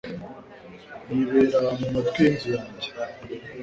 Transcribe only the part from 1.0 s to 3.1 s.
Yibera mumatwi yinzu yanjye.